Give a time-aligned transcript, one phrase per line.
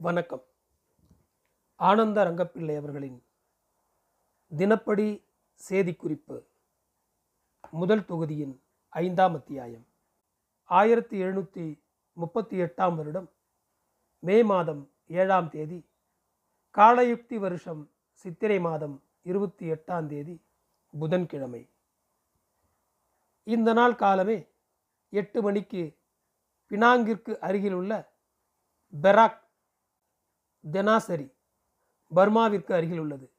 [0.00, 0.42] வணக்கம்.
[1.76, 3.24] ஆனந்த ரங்கப்பிள்ளை அவர்களின்
[4.56, 5.24] தினப்படி
[5.68, 6.44] செய்திக்குறிப்பு
[7.70, 9.86] முதல் தொகுதியின் ஐந்தாம் அத்தியாயம்.
[10.64, 11.82] ஆயிரத்தி எழுநூற்றி
[12.12, 13.30] முப்பத்தி எட்டாம் வருடம்
[14.18, 15.88] மே மாதம் ஏழாம் தேதி
[16.74, 20.44] காலயுக்தி வருஷம் சித்திரை மாதம் இருபத்தி எட்டாம் தேதி
[20.98, 21.70] புதன்கிழமை.
[23.42, 24.48] இந்த நாள் காலமே
[25.10, 25.98] எட்டு மணிக்கு
[26.70, 28.12] பினாங்கிற்கு அருகிலுள்ள
[29.02, 29.46] பெராக்
[30.64, 31.36] தெனாசரி
[32.14, 33.32] பர்மாவிற்கு அருகில் உள்ளது.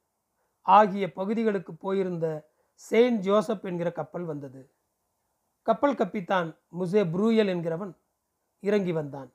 [0.61, 4.61] ஆகிய பகுதிகளுக்கு போயிருந்த செயின்ட் ஜோசப் என்கிற கப்பல் வந்தது.
[5.61, 7.93] கப்பல் கப்பித்தான் முசே புரூயல் என்கிறவன்
[8.59, 9.33] இறங்கி வந்தான்.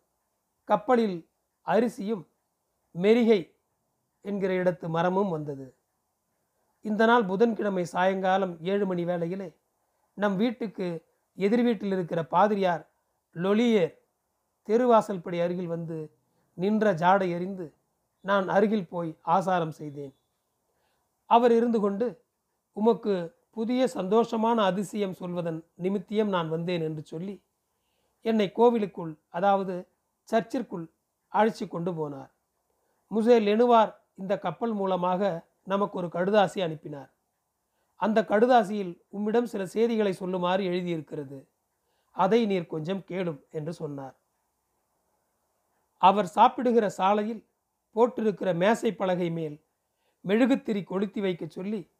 [0.65, 1.31] கப்பலில்
[1.67, 2.31] அரிசியும்
[2.95, 3.57] மெரிகை
[4.21, 5.77] என்கிற இடத்து மரமும் வந்தது.
[6.81, 9.59] இந்த நாள் புதன்கிழமை சாயங்காலம் ஏழு மணி வேளையிலே
[10.15, 10.87] நம் வீட்டுக்கு
[11.39, 12.83] எதிர் வீட்டில் இருக்கிற பாதிரியார்
[13.37, 13.95] லொலியேர்
[14.69, 15.97] தெருவாசல்படி அருகில் வந்து
[16.55, 17.67] நின்ற ஜாடை எறிந்து
[18.21, 20.15] நான் அருகில் போய் ஆசாரம் செய்தேன்.
[21.31, 22.07] அவர் இருந்து கொண்டு
[22.77, 23.15] உமக்கு
[23.51, 27.35] புதிய சந்தோஷமான அதிசயம் சொல்வதன் நிமித்தியம் நான் வந்தேன் என்று சொல்லி
[28.25, 29.75] என்னை கோவிலுக்குள் அதாவது
[30.29, 30.87] சர்ச்சிற்குள்
[31.33, 32.31] அழைச்சி கொண்டு போனார்.
[33.11, 35.23] முசே லெனுவார் இந்த கப்பல் மூலமாக
[35.63, 37.11] நமக்கு ஒரு கடுதாசி அனுப்பினார்.
[38.01, 41.39] அந்த கடுதாசியில் உம்மிடம் சில செய்திகளை சொல்லுமாறு எழுதியிருக்கிறது.
[42.17, 44.17] அதை நீர் கொஞ்சம் கேளும் என்று சொன்னார்.
[45.97, 47.49] அவர் சாப்பிடுகிற சாலையில்
[47.93, 49.65] போட்டிருக்கிற மேசை பலகை மேல்
[50.25, 51.91] மெழுகுத்திரி கொளுத்தி வைக்க சொல்லி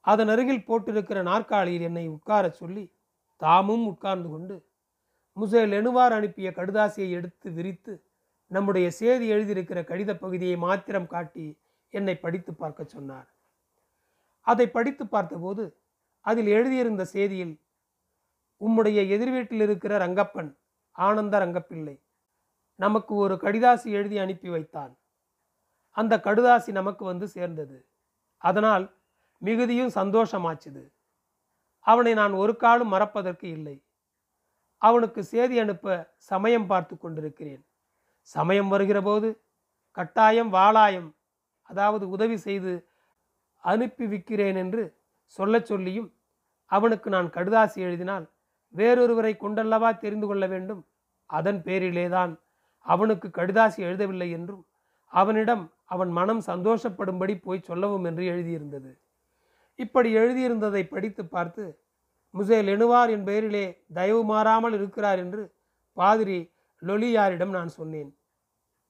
[0.00, 2.92] அதன் அருகில் போட்டிருக்கிற நாற்காலியில் என்னை உட்காரச் சொல்லி
[3.36, 4.68] தாமும் உட்கார்ந்து கொண்டு
[5.36, 8.04] முசே லெனுவார் அனுப்பிய கடுதாசியை எடுத்து விரித்து
[8.46, 13.28] நம்முடைய சேதி எழுதியிருக்கிற கடித பகுதியை மாத்திரம் காட்டி என்னை படித்து பார்க்க சொன்னார்.
[14.40, 15.64] அதை படித்து பார்த்தபோது
[16.20, 17.60] அதில் எழுதியிருந்த செய்தியில்
[18.60, 20.56] உம்முடைய எதிர் வீட்டில் இருக்கிற ரங்கப்பன்
[20.90, 22.02] ஆனந்த ரங்கப்பிள்ளை
[22.80, 24.92] நமக்கு ஒரு கடிதாசி எழுதி அனுப்பி வைத்தான்.
[25.96, 27.76] அந்த கடுதாசி நமக்கு வந்து சேர்ந்தது.
[28.42, 28.84] அதனால்
[29.42, 30.82] மிகுதியும் சந்தோஷமாச்சுது.
[31.86, 33.76] அவனை நான் ஒரு காலும் மறப்பதற்கு இல்லை.
[34.82, 35.96] அவனுக்கு செய்தி அனுப்ப
[36.30, 37.62] சமயம் பார்த்து கொண்டிருக்கிறேன்.
[38.30, 39.28] சமயம் வருகிற போது
[39.96, 41.08] கட்டாயம் வாளாயம்
[41.70, 42.72] அதாவது உதவி செய்து
[43.64, 44.82] அனுப்பி விற்கிறேன் என்று
[45.38, 46.08] சொல்லச் சொல்லியும்
[46.70, 48.26] அவனுக்கு நான் கடுதாசி எழுதினால்
[48.74, 50.82] வேறொருவரை கொண்டல்லவா தெரிந்து கொள்ள வேண்டும்?
[51.30, 52.32] அதன் பேரிலேதான்
[52.86, 54.64] அவனுக்கு கடுதாசி எழுதவில்லை என்றும்
[55.12, 58.90] அவனிடம் அவன் மனம் சந்தோஷப்படும்படி போய் சொல்லவும் என்று எழுதியிருந்தது.
[59.78, 61.64] இப்படி எழுதியிருந்ததை படித்து பார்த்து
[62.34, 65.42] முசே லெனுவார் என் பெயரிலே தயவு மாறாமல் இருக்கிறார் என்று
[65.96, 66.38] பாதிரி
[66.82, 68.10] லொலியாரிடம் நான் சொன்னேன்.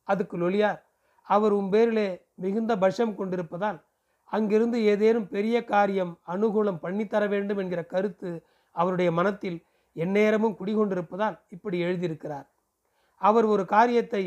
[0.08, 0.80] அதுக்கு லொலியார்
[1.22, 3.78] அவர் உன் பேரிலே மிகுந்த பஷம் கொண்டிருப்பதால்
[4.32, 8.30] அங்கிருந்து ஏதேனும் பெரிய காரியம் அனுகூலம் பண்ணித்தர வேண்டும் என்கிற கருத்து
[8.74, 9.58] அவருடைய மனத்தில்
[9.96, 12.46] எந்நேரமும் குடிகொண்டிருப்பதால் இப்படி எழுதியிருக்கிறார்.
[13.20, 14.22] அவர் ஒரு காரியத்தை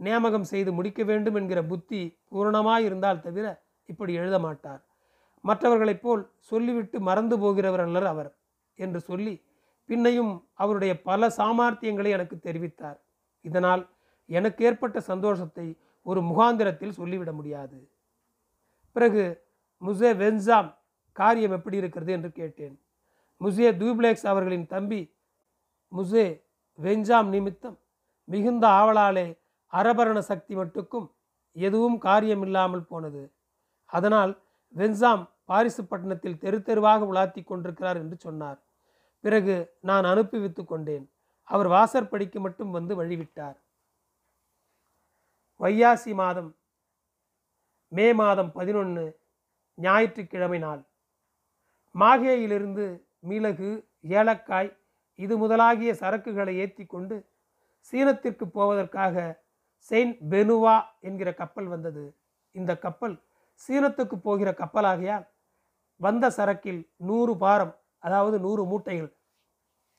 [0.00, 2.00] நியமகம் செய்து முடிக்க வேண்டும் என்கிற புத்தி
[2.30, 3.46] பூரணமாய் இருந்தால் தவிர
[3.88, 4.82] இப்படி எழுத மாட்டார்.
[5.44, 8.30] மற்றவர்களைப் போல் சொல்லிவிட்டு மறந்து போகிறவர் அல்லர் அவர்
[8.78, 9.34] என்று சொல்லி
[9.88, 12.98] பின்னையும் அவருடைய பல சாமார்த்தியங்களை எனக்கு தெரிவித்தார்.
[13.44, 13.82] இதனால்
[14.28, 15.66] எனக்கு ஏற்பட்ட சந்தோஷத்தை
[16.06, 17.78] ஒரு முகாந்திரத்தில் சொல்லிவிட முடியாது.
[18.92, 19.24] பிறகு
[19.82, 20.70] முசே வென்சாம்
[21.12, 22.76] காரியம் எப்படி இருக்கிறது என்று கேட்டேன்.
[23.40, 25.02] முசே தூப்ளேக்ஸ் அவர்களின் தம்பி
[25.92, 26.24] முசே
[26.78, 27.78] வெஞ்சாம் நிமித்தம்
[28.28, 29.26] மிகுந்த ஆவலாலே
[29.72, 31.06] அரபரண சக்தி மட்டுக்கும்
[31.56, 33.22] எதுவும் காரியமில்லாமல் போனது.
[33.90, 34.32] அதனால்
[34.74, 38.58] வென்சாம் பாரிசுப்பட்டினத்தில் தெரு தெருவாக உலாத்தி கொண்டிருக்கிறார் என்று சொன்னார்.
[39.24, 39.54] பிறகு
[39.88, 41.06] நான் அனுப்பி வைத்து கொண்டேன்.
[41.48, 43.56] அவர் வாசற்படிக்கு மட்டும் வந்து வழிவிட்டார்.
[45.60, 46.50] வையாசி மாதம்
[47.92, 49.04] மே மாதம் பதினொன்று
[49.78, 50.82] ஞாயிற்றுக்கிழமை நாள்.
[51.94, 52.86] மாகேயிலிருந்து
[53.28, 53.70] மிளகு
[54.18, 54.70] ஏலக்காய்
[55.18, 57.16] இது முதலாகிய சரக்குகளை ஏற்றி கொண்டு
[57.80, 59.44] சீனத்திற்கு போவதற்காக
[59.78, 62.16] செயின்ட் பெனுவா என்கிற கப்பல் வந்தது.
[62.50, 63.22] இந்த கப்பல்
[63.68, 65.26] சீனத்துக்கு போகிற கப்பலாகையால்
[65.96, 69.12] வந்த சரக்கில் நூறு பாரம் அதாவது நூறு மூட்டைகள்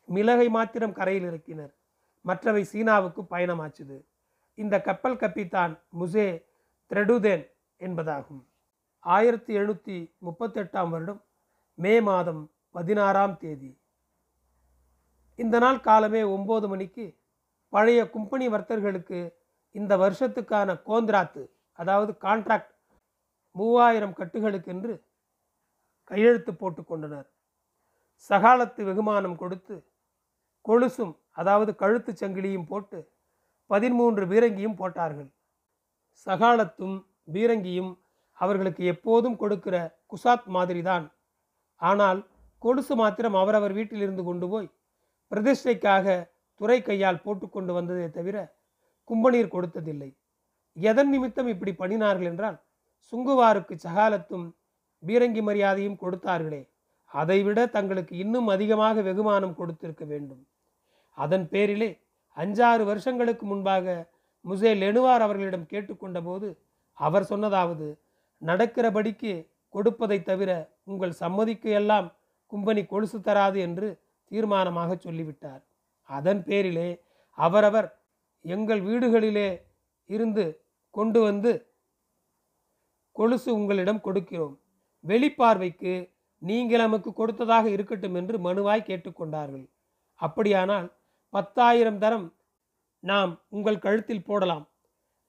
[0.06, 1.74] மிளகை மாத்திரம் கரையில் இறக்கினர்.
[2.22, 3.98] மற்றவை சீனாவுக்கு பயணமாச்சுது.
[4.56, 6.46] இந்த கப்பல் கப்பித்தான் முசே
[6.92, 7.44] த்ரெடுதேன்
[7.80, 8.42] என்பதாகும்.
[9.00, 11.22] ஆயிரத்தி எழுநூற்றி முப்பத்தெட்டாம் வருடம்
[11.76, 13.78] மே மாதம் பதினாறாம் தேதி.
[15.36, 17.19] இந்த நாள் காலமே ஒம்பது மணிக்கு
[17.74, 19.20] பழைய கும்பனி வர்த்தகர்களுக்கு
[19.76, 21.44] இந்த வருஷத்துக்கான கோந்திராத்து
[21.80, 22.74] அதாவது கான்ட்ராக்ட்
[23.56, 24.94] மூவாயிரம் கட்டுகளுக்கென்று
[26.12, 27.28] கையெழுத்து போட்டு கொண்டனர்.
[28.30, 29.76] சகாலத்து வெகுமானம் கொடுத்து
[30.66, 33.00] கொலுசும் அதாவது கழுத்து சங்கிலியும் போட்டு
[33.70, 35.30] பதிமூன்று பீரங்கியும் போட்டார்கள்.
[36.28, 36.98] சகாலத்தும்
[37.34, 37.92] பீரங்கியும்
[38.40, 39.76] அவர்களுக்கு எப்போதும் கொடுக்கிற
[40.14, 41.06] குசாத் மாதிரிதான்.
[41.82, 42.20] ஆனால்
[42.62, 44.70] கொலுசு மாத்திரம் அவரவர் வீட்டிலிருந்து கொண்டு போய்
[45.32, 46.08] பிரதிஷ்டைக்காக
[46.60, 48.38] துறை கையால் போட்டுக்கொண்டு வந்ததே தவிர
[49.10, 50.10] கும்பநீர் கொடுத்ததில்லை.
[50.78, 52.58] எதன் நிமித்தம் இப்படி பண்ணினார்கள் என்றால்
[53.14, 54.48] சுங்குவாருக்கு சகாலத்தும்
[55.04, 56.62] பீரங்கி மரியாதையும் கொடுத்தார்களே
[57.12, 60.42] அதைவிட தங்களுக்கு இன்னும் அதிகமாக வெகுமானம் கொடுத்திருக்க வேண்டும்.
[61.18, 61.90] அதன் பேரிலே
[62.38, 63.96] அஞ்சாறு வருஷங்களுக்கு முன்பாக
[64.46, 66.50] முசே லெனுவார் அவர்களிடம் கேட்டுக்கொண்ட போது
[66.98, 67.88] அவர் சொன்னதாவது
[68.42, 69.34] நடக்கிறபடிக்கு
[69.76, 70.52] கொடுப்பதை தவிர
[70.84, 72.08] உங்கள் சம்மதிக்கு எல்லாம்
[72.52, 73.88] கும்பனி கொலுசு தராது என்று
[74.32, 75.64] தீர்மானமாக சொல்லிவிட்டார்.
[76.18, 76.90] அதன் பேரிலே
[77.38, 77.88] அவரவர்
[78.46, 79.50] எங்கள் வீடுகளிலே
[80.10, 80.46] இருந்து
[80.96, 81.52] கொண்டு வந்து
[83.16, 84.56] கொலுசு உங்களிடம் கொடுக்கிறோம்.
[85.04, 85.94] வெளிப்பார்வைக்கு
[86.42, 89.66] நீங்கள் நமக்கு கொடுத்ததாக இருக்கட்டும் என்று மனுவாய் கேட்டுக்கொண்டார்கள்.
[90.20, 90.88] அப்படியானால்
[91.34, 92.28] பத்தாயிரம் தரம்
[93.04, 94.66] நாம் உங்கள் கழுத்தில் போடலாம்.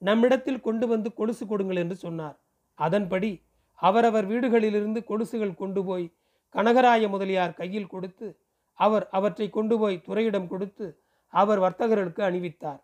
[0.01, 2.37] நம்மிடத்தில் கொண்டு வந்து கொலுசு கொடுங்கள் என்று சொன்னார்.
[2.79, 3.31] அதன்படி
[3.81, 6.07] அவரவர் வீடுகளிலிருந்து கொலுசுகள் கொண்டு போய்
[6.55, 8.27] கனகராய முதலியார் கையில் கொடுத்து
[8.79, 10.85] அவர் அவற்றை கொண்டு போய் துறையிடம் கொடுத்து
[11.33, 12.81] அவர் வர்த்தகர்களுக்கு அணிவித்தார்.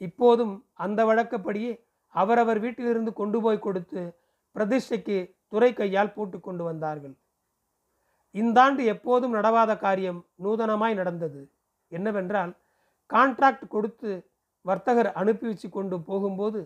[0.00, 1.72] இப்போதும் அந்த வழக்கப்படியே
[2.14, 4.02] அவரவர் வீட்டிலிருந்து கொண்டு போய் கொடுத்து
[4.56, 5.16] பிரதிஷ்டைக்கு
[5.48, 7.14] துறை கையால் போட்டு கொண்டு வந்தார்கள்.
[8.34, 11.40] இந்தாண்டு எப்போதும் நடவாத காரியம் நூதனமாய் நடந்தது.
[11.92, 12.52] என்னவென்றால்
[13.10, 14.10] கான்ட்ராக்ட் கொடுத்து
[14.64, 16.60] வர்த்தகர் அனுப்பி வச்சு கொண்டு போகும்போது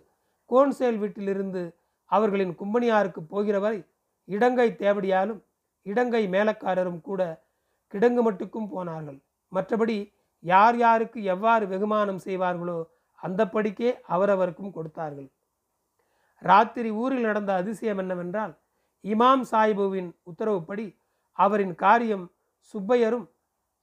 [0.51, 1.63] கோன்சேல் வீட்டிலிருந்து
[2.11, 3.81] அவர்களின் கும்பனியாருக்கு போகிறவரை
[4.29, 5.41] இடங்கை தேவடியாலும்
[5.87, 7.21] இடங்கை மேலக்காரரும் கூட
[7.93, 9.19] கிடங்கு மட்டுக்கும் போனார்கள்.
[9.53, 9.97] மற்றபடி
[10.45, 12.79] யார் யாருக்கு எவ்வாறு வெகுமானம் செய்வார்களோ
[13.19, 15.29] அந்தப்படிக்கே அவரவருக்கும் கொடுத்தார்கள்.
[16.43, 18.55] ராத்திரி ஊரில் நடந்த அதிசயம் என்னவென்றால்
[19.05, 20.87] இமாம் சாஹிபுவின் உத்தரவுப்படி
[21.39, 22.25] அவரின் காரியம்
[22.75, 23.27] சுப்பையரும்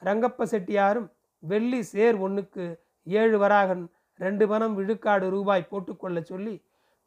[0.01, 1.07] ரங்கப்ப செட்டியாரும்
[1.44, 2.65] வெள்ளி சேர் ஒன்றுக்கு
[3.07, 3.83] ஏழு வராகன்
[4.19, 6.56] ரெண்டு பணம் விழுக்காடு ரூபாய் போட்டுக்கொள்ள சொல்லி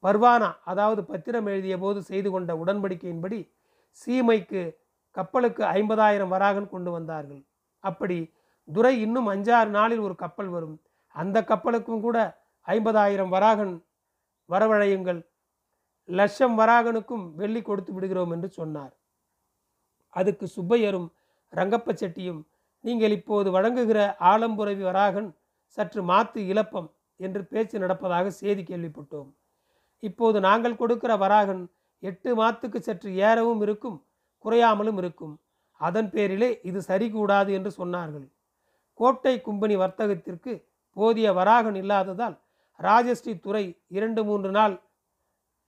[0.02, 3.40] பர்வானா அதாவது பத்திரம் எழுதிய போது செய்து கொண்ட உடன்படிக்கையின்படி
[3.98, 4.62] சீமைக்கு
[5.16, 7.42] கப்பலுக்கு ஐம்பதாயிரம் வராகன் கொண்டு வந்தார்கள்.
[7.84, 8.18] அப்படி
[8.68, 10.76] துரை இன்னும் அஞ்சாறு நாளில் ஒரு கப்பல் வரும்.
[11.14, 12.18] அந்த கப்பலுக்கும் கூட
[12.68, 13.74] ஐம்பதாயிரம் வராகன்
[14.48, 15.20] வரவழையுங்கள்.
[16.08, 18.94] லட்சம் வராகனுக்கும் வெள்ளி கொடுத்து விடுகிறோம் என்று சொன்னார்.
[20.08, 21.08] அதுக்கு சுப்பையரும்
[21.52, 22.40] ரங்கப்ப செட்டியும்
[22.80, 25.28] நீங்கள் இப்போது வழங்குகிற ஆலம்புரவி வராகன்
[25.76, 29.28] சற்று மாத்து இழப்பம் என்று பேச்சு நடப்பதாக செய்தி கேள்விப்பட்டோம்.
[29.98, 31.62] இப்போது நாங்கள் கொடுக்கிற வராகன்
[31.98, 33.98] எட்டு மாத்துக்கு சற்று ஏறவும் இருக்கும்.
[34.44, 35.34] குறையாமலும் இருக்கும்.
[35.80, 38.26] அதன் பேரிலே இது சரிகூடாது என்று சொன்னார்கள்.
[38.94, 40.52] கோட்டை கும்பனி வர்த்தகத்திற்கு
[40.96, 42.36] போதிய வராகன் இல்லாததால்
[42.80, 44.74] ராஜஸ்ரீ துறை இரண்டு மூன்று நாள்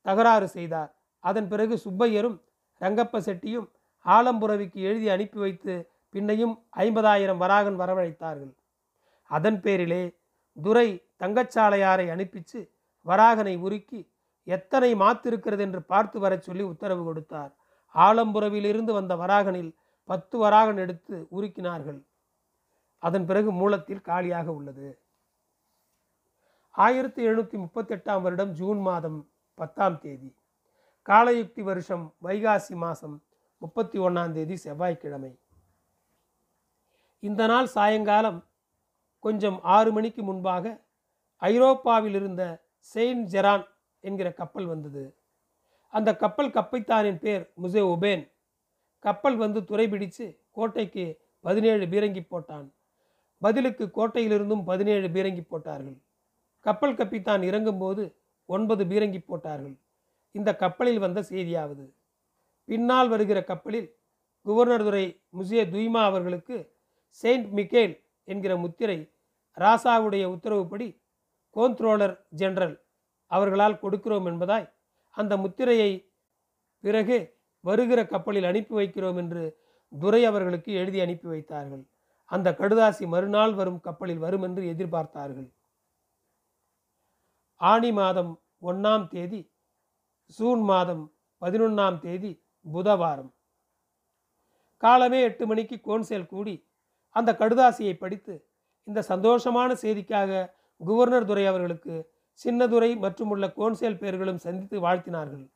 [0.07, 0.91] தகராறு செய்தார்.
[1.25, 2.37] அதன் பிறகு சுப்பையரும்
[2.81, 3.69] ரங்கப்ப செட்டியும்
[4.07, 5.75] ஆலம்புரவிக்கு எழுதி அனுப்பி வைத்து
[6.15, 8.53] பின்னையும் ஐம்பதாயிரம் வராகன் வரவழைத்தார்கள்.
[9.31, 10.03] அதன் பேரிலே
[10.57, 10.89] துரை
[11.23, 12.61] தங்கச்சாலையாரை அனுப்பிச்சு
[13.07, 14.01] வராகனை உருக்கி
[14.47, 17.53] எத்தனை மாத்திருக்கிறது என்று பார்த்து வரச் சொல்லி உத்தரவு கொடுத்தார்.
[17.95, 19.75] ஆலம்புரவிலிருந்து வந்த வராகனில்
[20.05, 22.05] பத்து வராகன் எடுத்து உருக்கினார்கள்.
[22.99, 25.01] அதன் பிறகு மூலத்தில் காலியாக உள்ளது.
[26.71, 30.37] ஆயிரத்தி எழுநூற்றி முப்பத்தெட்டாம் வருடம் ஜூன் மாதம் பத்தாம் தேதி.
[31.09, 33.25] காலயுக்தி வருஷம் வைகாசி மாதம்
[33.59, 35.39] முப்பத்தி ஒன்றாம் தேதி செவ்வாய்க்கிழமை.
[37.21, 38.49] இந்த நாள் சாயங்காலம்
[39.21, 40.81] கொஞ்சம் ஆறு மணிக்கு முன்பாக
[41.37, 43.65] ஐரோப்பாவில் இருந்த செயின்ட் ஜெரான்
[44.01, 45.19] என்கிற கப்பல் வந்தது.
[45.95, 48.25] அந்த கப்பல் கப்பைத்தானின் பேர் முசே உபேன்
[48.99, 51.05] கப்பல் வந்து துறை பிடித்து கோட்டைக்கு
[51.41, 52.67] பதினேழு பீரங்கி போட்டான்.
[53.43, 55.97] பதிலுக்கு கோட்டையிலிருந்தும் பதினேழு பீரங்கி போட்டார்கள்.
[56.61, 59.77] கப்பல் கப்பித்தான் இறங்கும்போது ஒன்பது பீரங்கி போட்டார்கள்.
[60.33, 61.85] இந்த கப்பலில் வந்த செய்தியாவது.
[62.65, 63.89] பின்னால் வருகிற கப்பலில்
[64.47, 65.05] குவர்னர் துறை
[65.39, 66.57] முசிய துய்மா அவர்களுக்கு
[67.11, 68.99] செயின்ட் மிக்கேல் என்கிற முத்திரை
[69.57, 70.89] ராசாவுடைய உத்தரவுப்படி
[71.57, 72.77] கோந்த்ரோலர் ஜெனரல்
[73.27, 74.74] அவர்களால் கொடுக்கிறோம் என்பதாய்
[75.17, 75.91] அந்த முத்திரையை
[76.85, 77.17] பிறகு
[77.65, 79.45] வருகிற கப்பலில் அனுப்பி வைக்கிறோம் என்று
[79.93, 81.85] துரை அவர்களுக்கு எழுதி அனுப்பி வைத்தார்கள்.
[82.31, 85.49] அந்த கடுதாசி மறுநாள் வரும் கப்பலில் வரும் என்று எதிர்பார்த்தார்கள்.
[87.61, 89.41] ஆணி மாதம் ஒன்றாம் தேதி
[90.39, 91.05] ஜூன் மாதம்
[91.43, 92.33] பதினொன்றாம் தேதி
[92.67, 93.31] புதவாரம்.
[94.83, 96.55] காலமே எட்டு மணிக்கு கோன்சேல் கூடி
[97.17, 98.35] அந்த கடுதாசியை படித்து
[98.87, 100.31] இந்த சந்தோஷமான செய்திக்காக
[100.81, 101.95] குவர்னர் துரை அவர்களுக்கு
[102.43, 105.51] சின்னதுரை மற்றும் உள்ள கோன்சேல் பேர்களும் சந்தித்து வாழ்த்தினார்கள்.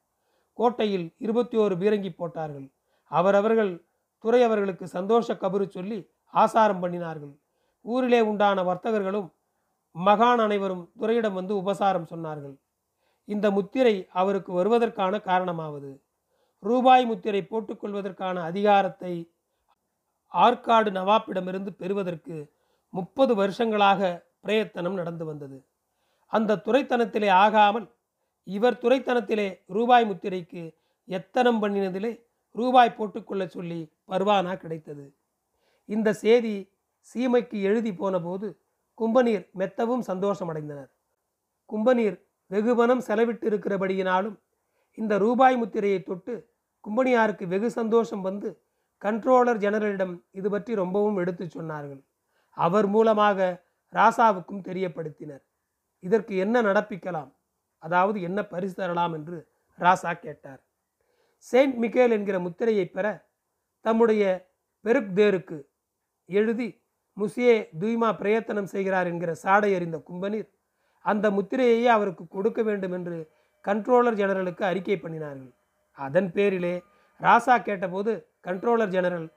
[0.53, 2.71] கோட்டையில் இருபத்தி ஓரு பீரங்கி போட்டார்கள்.
[3.05, 3.87] அவரவர்கள்
[4.19, 7.35] துறை அவர்களுக்கு சந்தோஷ கபரு சொல்லி ஆசாரம் பண்ணினார்கள்.
[7.81, 9.29] ஊரிலே உண்டான வர்த்தகர்களும்
[9.95, 12.57] மகான் அனைவரும் துறையிடம் வந்து உபசாரம் சொன்னார்கள்.
[13.25, 16.01] இந்த முத்திரை அவருக்கு வருவதற்கான காரணமாவது.
[16.59, 19.33] ரூபாய் முத்திரை போட்டுக்கொள்வதற்கான அதிகாரத்தை
[20.35, 22.53] ஆற்காடு நவாப்பிடமிருந்து பெறுவதற்கு
[22.91, 25.68] முப்பது வருஷங்களாக பிரயத்தனம் நடந்து வந்தது.
[26.33, 27.87] அந்த துறைத்தனத்திலே ஆகாமல்
[28.47, 35.15] இவர் துறைத்தனத்திலே ரூபாய் முத்திரைக்கு எத்தனம் பண்ணினதிலே ரூபாய் போட்டுக்கொள்ள சொல்லி பர்வானா கிடைத்தது.
[35.85, 36.73] இந்த செய்தி
[37.15, 38.61] சீமைக்கு எழுதி போனபோது
[38.95, 40.91] கும்பநீர் மெத்தவும் சந்தோஷமடைந்தனர்.
[41.67, 42.17] கும்பநீர்
[42.47, 44.37] வெகு செலவிட்டு இருக்கிறபடியினாலும்
[44.95, 46.35] இந்த ரூபாய் முத்திரையை தொட்டு
[46.85, 48.49] கும்பனியாருக்கு வெகு சந்தோஷம் வந்து
[48.99, 52.03] கண்ட்ரோலர் ஜெனரலிடம் இது பற்றி ரொம்பவும் எடுத்து சொன்னார்கள்.
[52.51, 55.43] அவர் மூலமாக ராசாவுக்கும் தெரியப்படுத்தினர்.
[56.07, 57.31] இதற்கு என்ன நடப்பிக்கலாம்?
[57.83, 59.37] அதாவது என்ன பரிசு தரலாம் என்று
[59.79, 60.61] ராசா கேட்டார்.
[61.47, 63.07] செயின்ட் மிக்கேல் என்கிற முத்திரையை பெற
[63.85, 64.23] தம்முடைய
[64.85, 65.59] பெருக்தேருக்கு
[66.29, 66.69] எழுதி
[67.17, 70.49] முசியே துய்மா பிரயத்தனம் செய்கிறார் என்கிற சாடை அறிந்த கும்பனீர்
[71.05, 73.17] அந்த முத்திரையையே அவருக்கு கொடுக்க வேண்டும் என்று
[73.65, 75.53] கண்ட்ரோலர் ஜெனரலுக்கு அறிக்கை பண்ணினார்கள்.
[75.99, 76.75] அதன் பேரிலே
[77.21, 78.13] ராசா கேட்டபோது
[78.47, 79.29] கண்ட்ரோலர் ஜெனரல்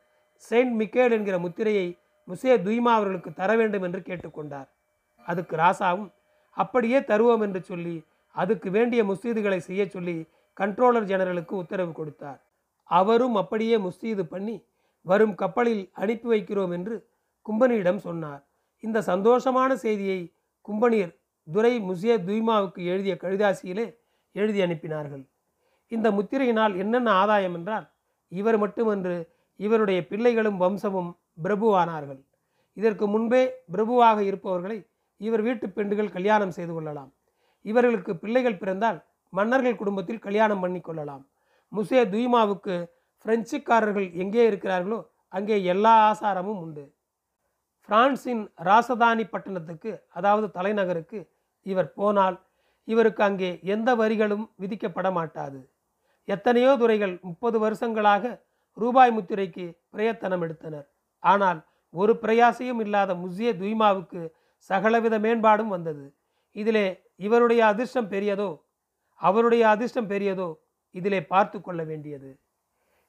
[0.43, 1.87] செயின்ட் மிக்கேல் என்கிற முத்திரையை
[2.27, 4.69] முசே துய்மா அவர்களுக்கு தர வேண்டும் என்று கேட்டுக்கொண்டார்.
[5.25, 6.09] அதுக்கு ராசாவும்
[6.57, 7.95] அப்படியே தருவோம் என்று சொல்லி
[8.35, 10.17] அதுக்கு வேண்டிய முஸ்தீதுகளை செய்ய சொல்லி
[10.57, 12.39] கண்ட்ரோலர் ஜெனரலுக்கு உத்தரவு கொடுத்தார்.
[12.89, 14.55] அவரும் அப்படியே முஸ்தீது பண்ணி
[15.05, 16.95] வரும் கப்பலில் அனுப்பி வைக்கிறோம் என்று
[17.45, 18.41] கும்பனியிடம் சொன்னார்.
[18.79, 20.19] இந்த சந்தோஷமான செய்தியை
[20.67, 21.13] கும்பனீர்
[21.47, 23.85] துரை முசிய துய்மாவுக்கு எழுதிய கடிதாசியிலே
[24.35, 25.23] எழுதி அனுப்பினார்கள்.
[25.87, 27.87] இந்த முத்திரையினால் என்னென்ன ஆதாயம் என்றால்
[28.31, 29.15] இவர் மட்டுமன்று
[29.59, 31.11] இவருடைய பிள்ளைகளும் வம்சமும்
[31.43, 32.21] பிரபுவானார்கள்.
[32.77, 33.41] இதற்கு முன்பே
[33.71, 34.77] பிரபுவாக இருப்பவர்களை
[35.21, 37.11] இவர் வீட்டு பெண்டுகள் கல்யாணம் செய்து கொள்ளலாம்.
[37.65, 38.99] இவர்களுக்கு பிள்ளைகள் பிறந்தால்
[39.33, 41.23] மன்னர்கள் குடும்பத்தில் கல்யாணம் பண்ணி கொள்ளலாம்.
[41.71, 42.75] முசே துய்மாவுக்கு
[43.25, 44.99] பிரெஞ்சுக்காரர்கள் எங்கே இருக்கிறார்களோ
[45.33, 46.85] அங்கே எல்லா ஆசாரமும் உண்டு.
[47.89, 51.19] பிரான்சின் ராசதானி பட்டணத்துக்கு அதாவது தலைநகருக்கு
[51.65, 52.37] இவர் போனால்
[52.87, 55.59] இவருக்கு அங்கே எந்த வரிகளும் விதிக்கப்பட மாட்டாது.
[56.27, 58.23] எத்தனையோ துறைகள் முப்பது வருஷங்களாக
[58.77, 60.87] ரூபாய் முத்திரைக்கு பிரயத்தனம் எடுத்தனர்
[61.23, 61.59] ஆனால்
[61.93, 64.21] ஒரு பிரயாசையும் இல்லாத முசிய துய்மாவுக்கு
[64.61, 66.13] சகலவித மேம்பாடும் வந்தது.
[66.51, 68.49] இதிலே இவருடைய அதிர்ஷ்டம் பெரியதோ?
[69.15, 70.49] அவருடைய அதிர்ஷ்டம் பெரியதோ?
[70.91, 72.39] இதிலே பார்த்து கொள்ள வேண்டியது.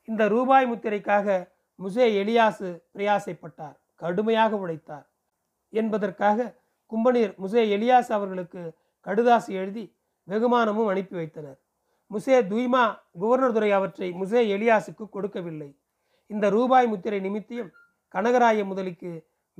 [0.04, 1.50] இந்த ரூபாய் முத்திரைக்காக
[1.82, 3.76] முசே எலியாசு பிரயாசைப்பட்டார்.
[3.94, 5.06] கடுமையாக உழைத்தார்.
[5.70, 6.54] என்பதற்காக
[6.90, 8.72] கும்பனீர் முசே எலியாஸ் அவர்களுக்கு
[9.04, 9.96] கடுதாசி எழுதி
[10.28, 11.58] வெகுமானமும் அனுப்பி வைத்தனர்.
[12.10, 15.70] முசே துய்மா குவர்னர் துறை அவற்றை முசே எலியாசுக்கு கொடுக்கவில்லை.
[16.26, 17.70] இந்த ரூபாய் முத்திரை நிமித்தியம்
[18.14, 19.12] கனகராய முதலிக்கு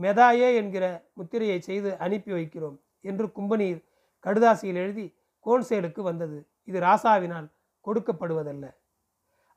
[0.03, 3.81] மெதாயே என்கிற முத்திரையை செய்து அனுப்பி வைக்கிறோம் என்று கும்பனீர்
[4.25, 5.07] கடுதாசியில் எழுதி
[5.47, 6.39] கோன்சேலுக்கு வந்தது.
[6.65, 7.49] இது ராசாவினால்
[7.87, 8.65] கொடுக்கப்படுவதல்ல.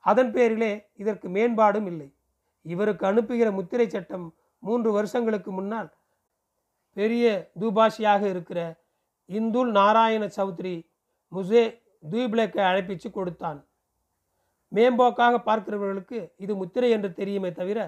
[0.04, 2.08] அதன் பேரிலே இதற்கு மேம்பாடும் இல்லை.
[2.66, 4.26] இவருக்கு அனுப்புகிற முத்திரை சட்டம்
[4.62, 5.90] மூன்று வருஷங்களுக்கு முன்னால்
[6.96, 7.24] பெரிய
[7.60, 8.60] தூபாஷியாக இருக்கிற
[9.28, 10.74] இந்துல் நாராயண சௌத்ரி
[11.32, 11.62] முசே
[12.04, 13.58] தூப்ளேக்கை அழைப்பிச்சு கொடுத்தான்.
[14.72, 17.78] மேம்போக்காக பார்க்கிறவர்களுக்கு இது முத்திரை என்று தெரியுமே தவிர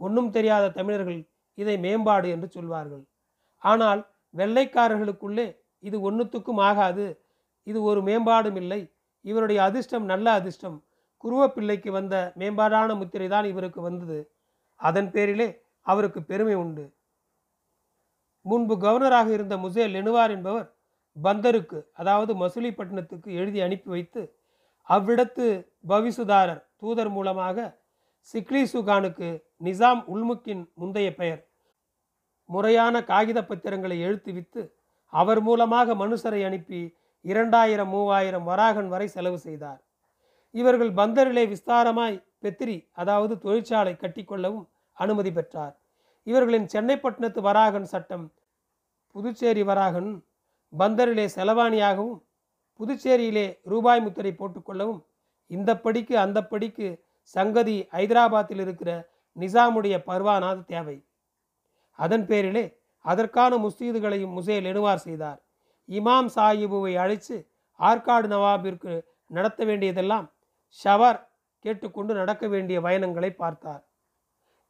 [0.00, 1.20] ஒன்றும் தெரியாத தமிழர்கள்
[1.58, 3.04] இதை மேம்பாடு என்று சொல்வார்கள்.
[3.62, 4.00] ஆனால்
[4.34, 5.46] வெள்ளைக்காரர்களுக்குள்ளே
[5.82, 7.06] இது ஒன்றுத்துக்கும் ஆகாது.
[7.66, 8.90] இது ஒரு மேம்பாடும் இல்லை.
[9.24, 10.84] இவருடைய அதிர்ஷ்டம் நல்ல அதிர்ஷ்டம்.
[11.24, 14.18] குருவப்பிள்ளைக்கு வந்த மேம்பாடான முத்திரை தான் இவருக்கு வந்தது.
[14.76, 15.48] அதன் பேரிலே
[15.82, 16.84] அவருக்கு பெருமை உண்டு.
[18.46, 20.68] முன்பு கவர்னராக இருந்த முசே லெனுவார் என்பவர்
[21.16, 24.22] பந்தருக்கு அதாவது மசூலிப்பட்டினத்துக்கு எழுதி அனுப்பி வைத்து
[24.88, 25.46] அவ்விடத்து
[25.88, 27.84] பவிசுதாரர் தூதர் மூலமாக
[28.34, 29.28] சிக்லி சுகானுக்கு
[29.64, 31.42] நிசாம் உல்முக்கின் முந்தைய பெயர்
[32.46, 34.72] முறையான காகித பத்திரங்களை எழுத்துவித்து
[35.08, 39.80] அவர் மூலமாக மனுஷரை அனுப்பி இரண்டாயிரம் மூவாயிரம் வராகன் வரை செலவு செய்தார்.
[40.50, 45.74] இவர்கள் பந்தரிலே விஸ்தாரமாய் பெத்திரி அதாவது தொழிற்சாலை கட்டிக்கொள்ளவும் அனுமதி பெற்றார்.
[46.22, 48.32] இவர்களின் சென்னைப்பட்டினத்து வராகன் சட்டம்
[49.12, 50.24] புதுச்சேரி வராகன்
[50.78, 52.22] பந்தரிலே செலவாணியாகவும்
[52.78, 55.02] புதுச்சேரியிலே ரூபாய் முத்திரை போட்டுக்கொள்ளவும்
[55.46, 61.05] இந்த படிக்கு அந்த படிக்கு சங்கதி ஐதராபாத்தில் இருக்கிற நிசாமுடைய பர்வானாது தேவை.
[61.98, 62.64] அதன் பேரிலே
[63.04, 65.38] அதற்கான முஸ்தீதுகளையும் முசேல் எடுவார் செய்தார்.
[65.88, 67.36] இமாம் சாஹிபுவை அழைத்து
[67.80, 68.92] ஆற்காடு நவாபிற்கு
[69.36, 70.26] நடத்த வேண்டியதெல்லாம்
[70.78, 71.18] ஷவர்
[71.64, 73.82] கேட்டுக்கொண்டு நடக்க வேண்டிய பயணங்களை பார்த்தார்.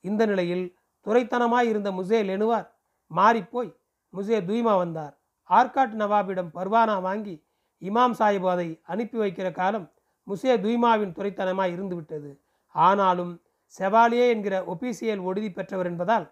[0.05, 0.67] இந்த நிலையில்
[1.07, 2.69] துறைத்தனமாய் இருந்த முசே லெனுவார்
[3.11, 3.73] மாறிப்போய்
[4.15, 5.15] முசே துய்மா வந்தார்.
[5.51, 7.35] ஆர்காட் நவாபிடம் பர்வானா வாங்கி
[7.83, 9.87] இமாம் சாஹிப் அதை அனுப்பி வைக்கிற காலம்
[10.27, 12.31] முசே துய்மாவின் துறைத்தனமாய் இருந்துவிட்டது.
[12.75, 13.33] ஆனாலும்
[13.79, 16.27] செவாலியே என்கிற ஒபிசியல் ஒடுதி பெற்றவர் என்பதால்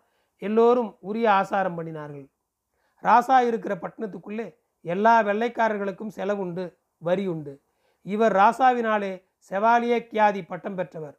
[0.47, 2.27] எல்லோரும் உரிய ஆசாரம் பண்ணினார்கள்.
[3.05, 4.47] ராசா இருக்கிற பட்டணத்துக்குள்ளே
[4.85, 6.65] எல்லா வெள்ளைக்காரர்களுக்கும் செலவுண்டு
[7.03, 7.53] வரி உண்டு.
[8.07, 9.13] இவர் ராசாவினாலே
[9.51, 11.17] செவாலியே கியாதி பட்டம் பெற்றவர்.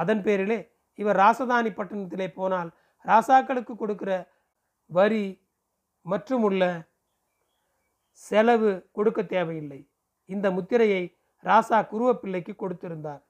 [0.00, 0.58] அதன் பேரிலே
[0.98, 2.70] இவர் ராசதானி பட்டணத்திலே போனால்
[3.04, 4.12] ராசாக்களுக்கு கொடுக்கிற
[4.90, 5.24] வரி
[6.06, 6.62] மற்றும் உள்ள
[8.22, 9.80] செலவு கொடுக்க தேவையில்லை.
[10.28, 11.02] இந்த முத்திரையை
[11.44, 13.22] ராசா குருவப்பிள்ளைக்கு கொடுத்திருந்தார்.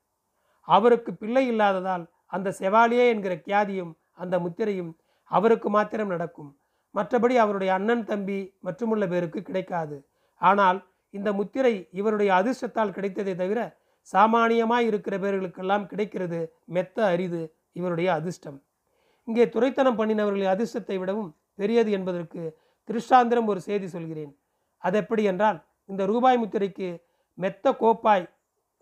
[0.69, 4.93] அவருக்கு பிள்ளை இல்லாததால் அந்த செவாலியே என்கிற கியாதியும் அந்த முத்திரையும்
[5.31, 6.51] அவருக்கு மாத்திரம் நடக்கும்.
[6.95, 9.97] மற்றபடி அவருடைய அண்ணன் தம்பி மற்றுமுள்ள பேருக்கு கிடைக்காது.
[10.41, 10.79] ஆனால்
[11.15, 13.61] இந்த முத்திரை இவருடைய அதிர்ஷ்டத்தால் கிடைத்ததை தவிர
[14.13, 16.41] சாமானியமாய் இருக்கிற பேர்களுக்கெல்லாம் கிடைக்கிறது
[16.75, 17.43] மெத்த அரிது
[17.79, 18.59] இவருடைய அதிர்ஷ்டம்.
[19.29, 21.31] இங்கே துரைத்தனம் பண்ணினவர்களின் அதிர்ஷ்டத்தை விடவும்
[21.61, 22.43] பெரியது என்பதற்கு
[22.89, 24.33] திருஷ்டாந்திரம் ஒரு செய்தி சொல்கிறேன்.
[24.85, 25.59] அது எப்படி என்றால்
[25.93, 26.89] இந்த ரூபாய் முத்திரைக்கு
[27.39, 28.25] மெத்த கோப்பாய்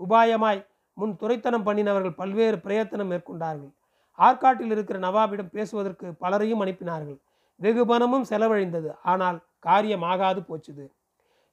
[0.00, 0.60] உபாயமாய்
[0.96, 3.72] முன் துரைத்தனம் பண்ணினவர்கள் பல்வேறு பிரயத்தனம் மேற்கொண்டார்கள்.
[4.18, 7.18] ஆற்காட்டில் இருக்கிற நவாபிடம் பேசுவதற்கு பலரையும் அனுப்பினார்கள்.
[7.60, 8.90] வெகு பணமும் செலவழிந்தது.
[9.02, 10.84] ஆனால் காரியமாகாது போச்சுது.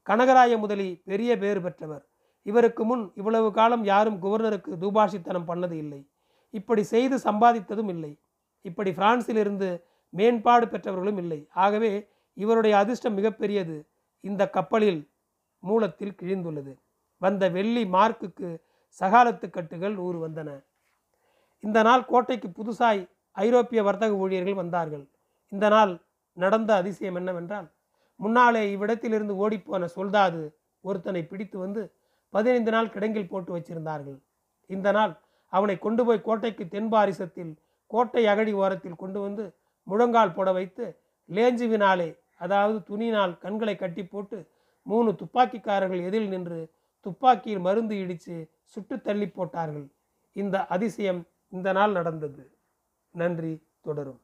[0.09, 2.07] கனகராய முதலி பெரிய பேறு பெற்றவர்.
[2.41, 6.09] இவருக்கு முன் இவ்வளவு காலம் யாரும் கவர்னருக்கு தூபாஷித்தனம் பண்ணது இல்லை.
[6.49, 8.19] இப்படி செய்து சம்பாதித்ததும் இல்லை.
[8.61, 11.47] இப்படி பிரான்சிலிருந்து மேம்பாடு பெற்றவர்களும் இல்லை.
[11.53, 13.87] ஆகவே இவருடைய அதிர்ஷ்டம் மிகப்பெரியது
[14.19, 15.11] இந்த கப்பலில்
[15.59, 16.73] மூலத்தில் கிழிந்துள்ளது.
[17.17, 18.61] வந்த வெள்ளி மார்க்குக்கு
[18.99, 20.49] சகாலத்து கட்டுகள் நூறு வந்தன.
[21.63, 23.01] இந்த நாள் கோட்டைக்கு புதுசாய்
[23.35, 25.03] ஐரோப்பிய வர்த்தக ஊழியர்கள் வந்தார்கள்.
[25.51, 25.93] இந்த நாள்
[26.37, 27.67] நடந்த அதிசயம் என்னவென்றால்
[28.19, 30.41] முன்னாலே இவ்விடத்திலிருந்து ஓடிப்போன சொல்தாது
[30.83, 31.81] ஒருத்தனை பிடித்து வந்து
[32.33, 34.17] பதினைந்து நாள் கிடங்கில் போட்டு வச்சிருந்தார்கள்.
[34.69, 35.13] இந்த நாள்
[35.53, 37.53] அவனை கொண்டு போய் கோட்டைக்கு தென்பாரிசத்தில்
[37.91, 39.43] கோட்டை அகழி ஓரத்தில் கொண்டு வந்து
[39.87, 40.85] முழங்கால் போட வைத்து
[41.29, 42.09] லேஞ்சுவினாலே
[42.43, 44.37] அதாவது துணியினால் கண்களை கட்டி போட்டு
[44.85, 46.59] மூணு துப்பாக்கிக்காரர்கள் எதிரில் நின்று
[47.05, 48.35] துப்பாக்கியில் மருந்து இடித்து
[48.73, 49.85] சுட்டு தள்ளி போட்டார்கள்.
[50.35, 51.21] இந்த அதிசயம்
[51.53, 52.43] இந்த நாள் நடந்தது.
[53.11, 54.22] நன்றி தொடரும்.